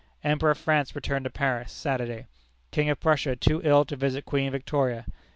[0.23, 2.25] Emperor of France returned to Paris, Saturday.
[2.71, 5.05] King of Prussia too ill to visit Queen Victoria.